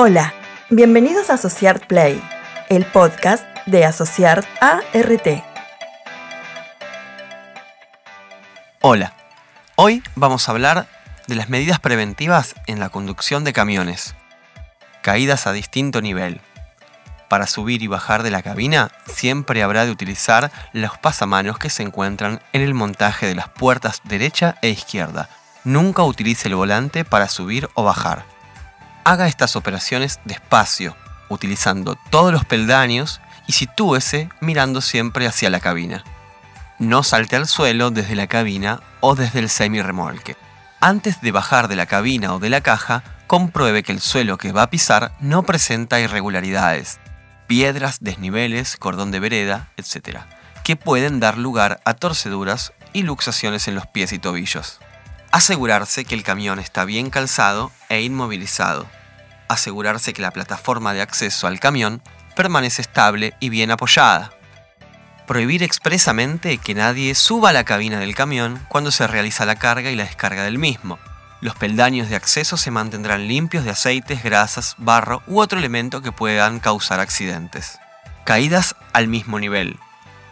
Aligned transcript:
Hola, 0.00 0.32
bienvenidos 0.70 1.28
a 1.28 1.34
Asociart 1.34 1.84
Play, 1.86 2.22
el 2.68 2.86
podcast 2.86 3.44
de 3.66 3.84
Asociart 3.84 4.46
ART. 4.60 5.42
Hola, 8.80 9.16
hoy 9.74 10.04
vamos 10.14 10.48
a 10.48 10.52
hablar 10.52 10.86
de 11.26 11.34
las 11.34 11.48
medidas 11.48 11.80
preventivas 11.80 12.54
en 12.68 12.78
la 12.78 12.90
conducción 12.90 13.42
de 13.42 13.52
camiones. 13.52 14.14
Caídas 15.02 15.48
a 15.48 15.52
distinto 15.52 16.00
nivel. 16.00 16.40
Para 17.28 17.48
subir 17.48 17.82
y 17.82 17.88
bajar 17.88 18.22
de 18.22 18.30
la 18.30 18.42
cabina 18.42 18.92
siempre 19.12 19.64
habrá 19.64 19.84
de 19.84 19.90
utilizar 19.90 20.52
los 20.72 20.96
pasamanos 20.98 21.58
que 21.58 21.70
se 21.70 21.82
encuentran 21.82 22.40
en 22.52 22.62
el 22.62 22.72
montaje 22.72 23.26
de 23.26 23.34
las 23.34 23.48
puertas 23.48 24.00
derecha 24.04 24.58
e 24.62 24.68
izquierda. 24.68 25.28
Nunca 25.64 26.04
utilice 26.04 26.46
el 26.46 26.54
volante 26.54 27.04
para 27.04 27.26
subir 27.26 27.68
o 27.74 27.82
bajar 27.82 28.37
haga 29.08 29.26
estas 29.26 29.56
operaciones 29.56 30.20
despacio, 30.26 30.94
utilizando 31.30 31.96
todos 32.10 32.30
los 32.30 32.44
peldaños 32.44 33.22
y 33.46 33.54
sitúese 33.54 34.28
mirando 34.42 34.82
siempre 34.82 35.26
hacia 35.26 35.48
la 35.48 35.60
cabina. 35.60 36.04
No 36.78 37.02
salte 37.02 37.34
al 37.34 37.46
suelo 37.46 37.90
desde 37.90 38.14
la 38.14 38.26
cabina 38.26 38.80
o 39.00 39.14
desde 39.14 39.38
el 39.38 39.48
semi-remolque. 39.48 40.36
Antes 40.82 41.22
de 41.22 41.32
bajar 41.32 41.68
de 41.68 41.76
la 41.76 41.86
cabina 41.86 42.34
o 42.34 42.38
de 42.38 42.50
la 42.50 42.60
caja, 42.60 43.02
compruebe 43.26 43.82
que 43.82 43.92
el 43.92 44.00
suelo 44.00 44.36
que 44.36 44.52
va 44.52 44.64
a 44.64 44.70
pisar 44.70 45.12
no 45.20 45.42
presenta 45.42 46.00
irregularidades, 46.00 47.00
piedras, 47.46 48.00
desniveles, 48.00 48.76
cordón 48.76 49.10
de 49.10 49.20
vereda, 49.20 49.70
etc., 49.78 50.18
que 50.64 50.76
pueden 50.76 51.18
dar 51.18 51.38
lugar 51.38 51.80
a 51.86 51.94
torceduras 51.94 52.74
y 52.92 53.04
luxaciones 53.04 53.68
en 53.68 53.74
los 53.74 53.86
pies 53.86 54.12
y 54.12 54.18
tobillos. 54.18 54.80
Asegurarse 55.32 56.04
que 56.04 56.14
el 56.14 56.22
camión 56.22 56.58
está 56.58 56.84
bien 56.84 57.08
calzado 57.08 57.72
e 57.88 58.02
inmovilizado 58.02 58.86
asegurarse 59.48 60.12
que 60.12 60.22
la 60.22 60.30
plataforma 60.30 60.94
de 60.94 61.02
acceso 61.02 61.46
al 61.46 61.60
camión 61.60 62.02
permanece 62.36 62.82
estable 62.82 63.34
y 63.40 63.48
bien 63.48 63.70
apoyada. 63.70 64.30
Prohibir 65.26 65.62
expresamente 65.62 66.58
que 66.58 66.74
nadie 66.74 67.14
suba 67.14 67.50
a 67.50 67.52
la 67.52 67.64
cabina 67.64 67.98
del 67.98 68.14
camión 68.14 68.64
cuando 68.68 68.90
se 68.90 69.06
realiza 69.06 69.44
la 69.44 69.56
carga 69.56 69.90
y 69.90 69.96
la 69.96 70.04
descarga 70.04 70.44
del 70.44 70.58
mismo. 70.58 70.98
Los 71.40 71.54
peldaños 71.54 72.08
de 72.08 72.16
acceso 72.16 72.56
se 72.56 72.70
mantendrán 72.70 73.28
limpios 73.28 73.64
de 73.64 73.70
aceites, 73.70 74.22
grasas, 74.22 74.74
barro 74.78 75.22
u 75.26 75.40
otro 75.40 75.58
elemento 75.58 76.00
que 76.00 76.12
puedan 76.12 76.60
causar 76.60 77.00
accidentes. 77.00 77.78
Caídas 78.24 78.74
al 78.92 79.08
mismo 79.08 79.38
nivel. 79.38 79.78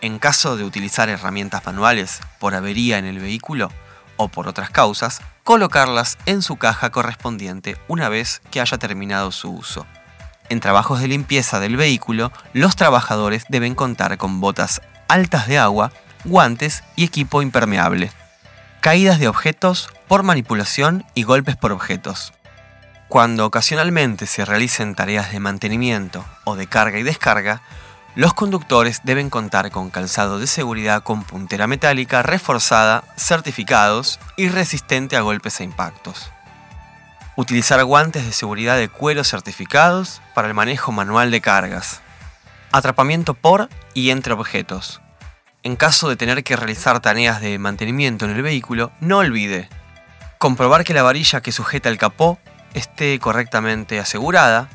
En 0.00 0.18
caso 0.18 0.56
de 0.56 0.64
utilizar 0.64 1.08
herramientas 1.08 1.64
manuales 1.64 2.20
por 2.38 2.54
avería 2.54 2.98
en 2.98 3.06
el 3.06 3.18
vehículo 3.18 3.70
o 4.16 4.28
por 4.28 4.48
otras 4.48 4.70
causas, 4.70 5.20
colocarlas 5.44 6.18
en 6.26 6.42
su 6.42 6.56
caja 6.56 6.90
correspondiente 6.90 7.76
una 7.88 8.08
vez 8.08 8.42
que 8.50 8.60
haya 8.60 8.78
terminado 8.78 9.32
su 9.32 9.50
uso. 9.50 9.86
En 10.48 10.60
trabajos 10.60 11.00
de 11.00 11.08
limpieza 11.08 11.60
del 11.60 11.76
vehículo, 11.76 12.32
los 12.52 12.76
trabajadores 12.76 13.44
deben 13.48 13.74
contar 13.74 14.18
con 14.18 14.40
botas 14.40 14.82
altas 15.08 15.46
de 15.46 15.58
agua, 15.58 15.92
guantes 16.24 16.84
y 16.96 17.04
equipo 17.04 17.42
impermeable. 17.42 18.10
Caídas 18.80 19.18
de 19.18 19.28
objetos 19.28 19.88
por 20.08 20.22
manipulación 20.22 21.04
y 21.14 21.22
golpes 21.22 21.56
por 21.56 21.72
objetos. 21.72 22.32
Cuando 23.08 23.46
ocasionalmente 23.46 24.26
se 24.26 24.44
realicen 24.44 24.94
tareas 24.94 25.32
de 25.32 25.40
mantenimiento 25.40 26.24
o 26.44 26.56
de 26.56 26.66
carga 26.66 26.98
y 26.98 27.02
descarga, 27.02 27.62
los 28.14 28.34
conductores 28.34 29.00
deben 29.04 29.30
contar 29.30 29.70
con 29.70 29.90
calzado 29.90 30.38
de 30.38 30.46
seguridad 30.46 31.02
con 31.02 31.24
puntera 31.24 31.66
metálica 31.66 32.22
reforzada, 32.22 33.04
certificados 33.16 34.20
y 34.36 34.48
resistente 34.48 35.16
a 35.16 35.22
golpes 35.22 35.60
e 35.60 35.64
impactos. 35.64 36.30
Utilizar 37.36 37.82
guantes 37.84 38.26
de 38.26 38.32
seguridad 38.32 38.76
de 38.76 38.90
cuero 38.90 39.24
certificados 39.24 40.20
para 40.34 40.48
el 40.48 40.54
manejo 40.54 40.92
manual 40.92 41.30
de 41.30 41.40
cargas. 41.40 42.02
Atrapamiento 42.70 43.32
por 43.32 43.70
y 43.94 44.10
entre 44.10 44.34
objetos. 44.34 45.00
En 45.62 45.76
caso 45.76 46.08
de 46.08 46.16
tener 46.16 46.44
que 46.44 46.56
realizar 46.56 47.00
tareas 47.00 47.40
de 47.40 47.58
mantenimiento 47.58 48.26
en 48.26 48.32
el 48.32 48.42
vehículo, 48.42 48.92
no 49.00 49.18
olvide 49.18 49.68
comprobar 50.42 50.82
que 50.82 50.92
la 50.92 51.04
varilla 51.04 51.40
que 51.40 51.52
sujeta 51.52 51.88
el 51.88 51.98
capó 51.98 52.36
esté 52.74 53.16
correctamente 53.20 54.00
asegurada, 54.00 54.68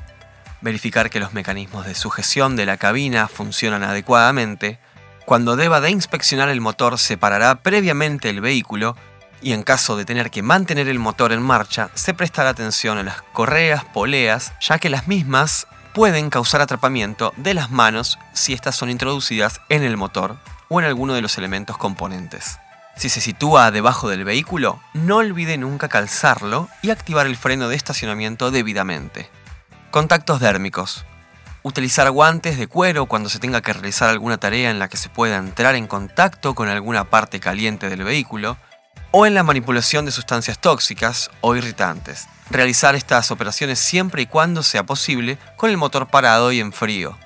verificar 0.61 1.09
que 1.09 1.19
los 1.19 1.33
mecanismos 1.33 1.85
de 1.85 1.95
sujeción 1.95 2.55
de 2.55 2.65
la 2.65 2.77
cabina 2.77 3.27
funcionan 3.27 3.83
adecuadamente, 3.83 4.79
cuando 5.25 5.55
deba 5.55 5.81
de 5.81 5.89
inspeccionar 5.89 6.49
el 6.49 6.61
motor 6.61 6.97
separará 6.97 7.55
previamente 7.61 8.29
el 8.29 8.41
vehículo 8.41 8.95
y 9.41 9.53
en 9.53 9.63
caso 9.63 9.97
de 9.97 10.05
tener 10.05 10.31
que 10.31 10.41
mantener 10.41 10.87
el 10.87 10.99
motor 10.99 11.31
en 11.31 11.41
marcha 11.41 11.89
se 11.93 12.13
prestará 12.13 12.49
atención 12.49 12.97
a 12.97 13.03
las 13.03 13.21
correas, 13.33 13.83
poleas, 13.85 14.53
ya 14.61 14.79
que 14.79 14.89
las 14.89 15.07
mismas 15.07 15.67
pueden 15.93 16.29
causar 16.29 16.61
atrapamiento 16.61 17.33
de 17.37 17.53
las 17.53 17.71
manos 17.71 18.17
si 18.33 18.53
estas 18.53 18.75
son 18.75 18.89
introducidas 18.89 19.61
en 19.69 19.83
el 19.83 19.97
motor 19.97 20.37
o 20.69 20.79
en 20.79 20.85
alguno 20.85 21.13
de 21.13 21.21
los 21.21 21.37
elementos 21.37 21.77
componentes. 21.77 22.59
Si 22.95 23.09
se 23.09 23.21
sitúa 23.21 23.69
debajo 23.69 24.09
del 24.09 24.23
vehículo, 24.23 24.79
no 24.93 25.17
olvide 25.17 25.57
nunca 25.57 25.87
calzarlo 25.87 26.67
y 26.81 26.89
activar 26.89 27.27
el 27.27 27.35
freno 27.35 27.69
de 27.69 27.75
estacionamiento 27.75 28.49
debidamente. 28.49 29.29
Contactos 29.97 30.39
dérmicos. 30.39 31.05
Utilizar 31.63 32.11
guantes 32.11 32.59
de 32.59 32.67
cuero 32.67 33.07
cuando 33.07 33.29
se 33.29 33.39
tenga 33.39 33.61
que 33.61 33.73
realizar 33.73 34.11
alguna 34.11 34.37
tarea 34.37 34.69
en 34.69 34.77
la 34.77 34.89
que 34.89 34.95
se 34.95 35.09
pueda 35.09 35.37
entrar 35.37 35.73
en 35.73 35.87
contacto 35.87 36.53
con 36.53 36.69
alguna 36.69 37.05
parte 37.05 37.39
caliente 37.39 37.89
del 37.89 38.03
vehículo 38.03 38.57
o 39.09 39.25
en 39.25 39.33
la 39.33 39.41
manipulación 39.41 40.05
de 40.05 40.11
sustancias 40.11 40.59
tóxicas 40.59 41.31
o 41.41 41.55
irritantes. 41.55 42.27
Realizar 42.51 42.93
estas 42.93 43.31
operaciones 43.31 43.79
siempre 43.79 44.21
y 44.21 44.27
cuando 44.27 44.61
sea 44.61 44.83
posible 44.83 45.39
con 45.55 45.71
el 45.71 45.77
motor 45.77 46.05
parado 46.09 46.51
y 46.51 46.59
en 46.59 46.73
frío. 46.73 47.17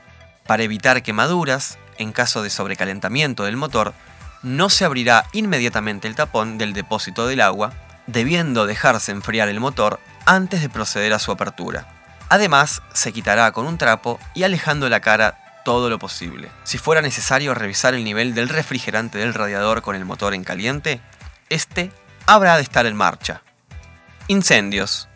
Para 0.48 0.64
evitar 0.64 1.04
quemaduras, 1.04 1.78
en 1.98 2.14
caso 2.14 2.42
de 2.42 2.50
sobrecalentamiento 2.50 3.44
del 3.44 3.58
motor, 3.58 3.94
no 4.44 4.70
se 4.70 4.86
abrirá 4.86 5.26
inmediatamente 5.34 6.08
el 6.08 6.16
tapón 6.16 6.58
del 6.58 6.72
depósito 6.72 7.28
del 7.28 7.42
agua, 7.42 7.74
debiendo 8.08 8.66
dejarse 8.66 9.12
enfriar 9.12 9.50
el 9.50 9.60
motor 9.60 10.00
antes 10.26 10.62
de 10.62 10.70
proceder 10.70 11.12
a 11.12 11.20
su 11.20 11.34
apertura. 11.34 11.98
Además, 12.32 12.82
se 12.94 13.12
quitará 13.12 13.52
con 13.52 13.68
un 13.68 13.78
trapo 13.78 14.18
y 14.34 14.44
alejando 14.44 14.88
la 14.88 15.02
cara 15.02 15.62
todo 15.66 15.90
lo 15.90 16.00
posible. 16.00 16.48
Si 16.64 16.78
fuera 16.78 17.02
necesario 17.02 17.54
revisar 17.54 17.94
el 17.94 18.06
nivel 18.06 18.34
del 18.34 18.48
refrigerante 18.48 19.18
del 19.18 19.34
radiador 19.34 19.82
con 19.82 19.98
el 19.98 20.06
motor 20.06 20.34
en 20.34 20.46
caliente, 20.46 21.02
este 21.50 21.92
habrá 22.28 22.56
de 22.56 22.64
estar 22.64 22.86
en 22.86 22.96
marcha. 22.96 23.42
Incendios. 24.30 25.10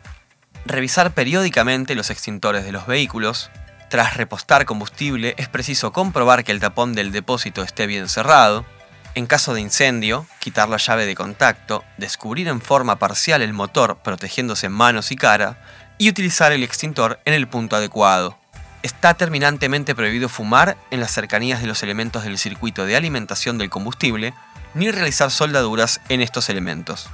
Revisar 0.65 1.13
periódicamente 1.13 1.95
los 1.95 2.09
extintores 2.09 2.65
de 2.65 2.73
los 2.73 2.85
vehículos. 2.85 3.49
Tras 3.89 4.17
repostar 4.17 4.65
combustible 4.65 5.35
es 5.37 5.47
preciso 5.47 5.93
comprobar 5.93 6.43
que 6.43 6.51
el 6.51 6.59
tapón 6.59 6.91
del 6.95 7.13
depósito 7.13 7.63
esté 7.63 7.87
bien 7.87 8.09
cerrado. 8.09 8.65
En 9.13 9.25
caso 9.25 9.53
de 9.53 9.61
incendio, 9.61 10.27
quitar 10.39 10.67
la 10.67 10.75
llave 10.75 11.05
de 11.05 11.15
contacto, 11.15 11.85
descubrir 11.95 12.49
en 12.49 12.59
forma 12.59 12.99
parcial 12.99 13.41
el 13.41 13.53
motor 13.53 13.99
protegiéndose 14.03 14.67
manos 14.67 15.13
y 15.13 15.15
cara 15.15 15.57
y 15.97 16.09
utilizar 16.09 16.51
el 16.51 16.63
extintor 16.63 17.19
en 17.25 17.33
el 17.33 17.47
punto 17.47 17.75
adecuado. 17.75 18.38
Está 18.83 19.13
terminantemente 19.13 19.95
prohibido 19.95 20.29
fumar 20.29 20.78
en 20.91 21.00
las 21.00 21.11
cercanías 21.11 21.61
de 21.61 21.67
los 21.67 21.81
elementos 21.81 22.23
del 22.23 22.38
circuito 22.38 22.85
de 22.85 22.95
alimentación 22.95 23.57
del 23.57 23.69
combustible, 23.69 24.33
ni 24.73 24.91
realizar 24.91 25.31
soldaduras 25.31 26.01
en 26.09 26.22
estos 26.22 26.50
elementos. 26.50 27.07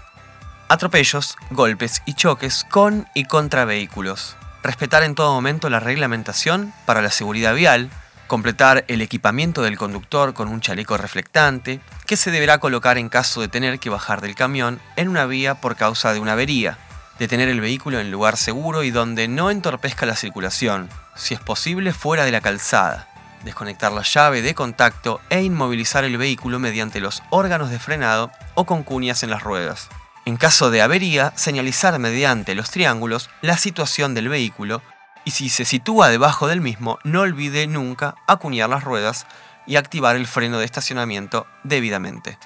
Atropellos, 0.67 1.37
golpes 1.49 2.01
y 2.05 2.13
choques 2.13 2.65
con 2.69 3.07
y 3.13 3.25
contra 3.25 3.65
vehículos. 3.65 4.35
Respetar 4.63 5.03
en 5.03 5.15
todo 5.15 5.33
momento 5.33 5.69
la 5.69 5.79
reglamentación 5.79 6.73
para 6.85 7.01
la 7.01 7.11
seguridad 7.11 7.55
vial, 7.55 7.89
completar 8.27 8.85
el 8.87 9.01
equipamiento 9.01 9.61
del 9.61 9.77
conductor 9.77 10.33
con 10.33 10.47
un 10.47 10.61
chaleco 10.61 10.97
reflectante, 10.97 11.81
que 12.05 12.17
se 12.17 12.31
deberá 12.31 12.59
colocar 12.59 12.97
en 12.97 13.09
caso 13.09 13.41
de 13.41 13.47
tener 13.47 13.79
que 13.79 13.89
bajar 13.89 14.21
del 14.21 14.35
camión 14.35 14.79
en 14.95 15.09
una 15.09 15.25
vía 15.25 15.55
por 15.55 15.75
causa 15.75 16.13
de 16.13 16.19
una 16.19 16.33
avería, 16.33 16.77
detener 17.21 17.49
el 17.49 17.61
vehículo 17.61 17.99
en 17.99 18.09
lugar 18.09 18.35
seguro 18.35 18.81
y 18.81 18.89
donde 18.89 19.27
no 19.27 19.51
entorpezca 19.51 20.07
la 20.07 20.15
circulación, 20.15 20.89
si 21.15 21.35
es 21.35 21.39
posible 21.39 21.93
fuera 21.93 22.25
de 22.25 22.31
la 22.31 22.41
calzada, 22.41 23.09
desconectar 23.45 23.91
la 23.91 24.01
llave 24.01 24.41
de 24.41 24.55
contacto 24.55 25.21
e 25.29 25.43
inmovilizar 25.43 26.03
el 26.03 26.17
vehículo 26.17 26.57
mediante 26.57 26.99
los 26.99 27.21
órganos 27.29 27.69
de 27.69 27.77
frenado 27.77 28.31
o 28.55 28.65
con 28.65 28.81
cuñas 28.81 29.21
en 29.21 29.29
las 29.29 29.43
ruedas. 29.43 29.87
En 30.25 30.35
caso 30.35 30.71
de 30.71 30.81
avería, 30.81 31.31
señalizar 31.35 31.99
mediante 31.99 32.55
los 32.55 32.71
triángulos 32.71 33.29
la 33.41 33.55
situación 33.55 34.15
del 34.15 34.27
vehículo 34.27 34.81
y 35.23 35.29
si 35.29 35.49
se 35.49 35.63
sitúa 35.63 36.09
debajo 36.09 36.47
del 36.47 36.59
mismo, 36.59 36.97
no 37.03 37.21
olvide 37.21 37.67
nunca 37.67 38.15
acuñar 38.25 38.67
las 38.67 38.83
ruedas 38.83 39.27
y 39.67 39.75
activar 39.75 40.15
el 40.15 40.25
freno 40.25 40.57
de 40.57 40.65
estacionamiento 40.65 41.45
debidamente. 41.63 42.39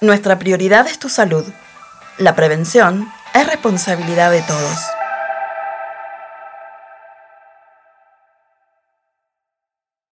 Nuestra 0.00 0.38
prioridad 0.38 0.86
es 0.86 1.00
tu 1.00 1.08
salud. 1.08 1.44
La 2.18 2.36
prevención 2.36 3.12
es 3.36 3.46
responsabilidad 3.46 4.30
de 4.30 4.40
todos. 4.42 4.95